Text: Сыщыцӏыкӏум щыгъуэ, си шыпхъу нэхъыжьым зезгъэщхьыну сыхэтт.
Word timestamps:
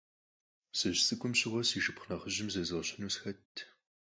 Сыщыцӏыкӏум 0.77 1.33
щыгъуэ, 1.39 1.61
си 1.69 1.77
шыпхъу 1.83 2.07
нэхъыжьым 2.09 2.47
зезгъэщхьыну 2.53 3.13
сыхэтт. 3.13 3.55